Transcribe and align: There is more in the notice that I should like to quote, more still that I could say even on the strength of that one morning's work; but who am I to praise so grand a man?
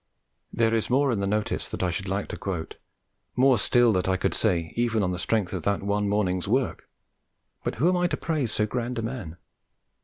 There 0.51 0.73
is 0.73 0.89
more 0.89 1.11
in 1.11 1.19
the 1.19 1.27
notice 1.27 1.69
that 1.69 1.83
I 1.83 1.91
should 1.91 2.07
like 2.07 2.27
to 2.29 2.35
quote, 2.35 2.73
more 3.35 3.59
still 3.59 3.93
that 3.93 4.07
I 4.09 4.17
could 4.17 4.33
say 4.33 4.73
even 4.75 5.03
on 5.03 5.11
the 5.11 5.19
strength 5.19 5.53
of 5.53 5.61
that 5.61 5.83
one 5.83 6.09
morning's 6.09 6.47
work; 6.47 6.89
but 7.63 7.75
who 7.75 7.87
am 7.87 7.97
I 7.97 8.07
to 8.07 8.17
praise 8.17 8.51
so 8.51 8.65
grand 8.65 8.97
a 8.97 9.03
man? 9.03 9.37